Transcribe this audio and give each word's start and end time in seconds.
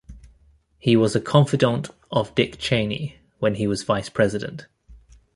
He 0.79 0.95
was 0.95 1.15
a 1.15 1.21
confidant 1.21 1.91
of 2.09 2.33
Dick 2.33 2.57
Cheney 2.57 3.19
when 3.37 3.53
he 3.53 3.67
was 3.67 3.83
Vice 3.83 4.09
President. 4.09 4.65